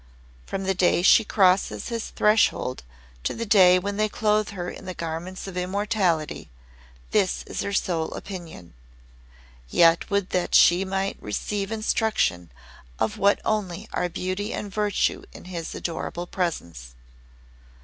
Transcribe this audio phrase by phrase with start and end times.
[0.47, 2.81] From the day she crosses his threshold,
[3.23, 6.49] to the day when they clothe her in the garments of Immortality,
[7.11, 8.73] this is her sole opinion.
[9.69, 12.51] Yet would that she might receive instruction
[12.97, 16.95] of what only are beauty and virtue in his adorable presence."